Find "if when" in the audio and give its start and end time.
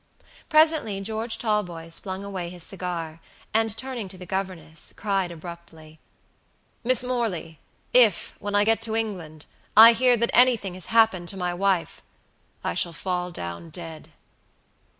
7.93-8.55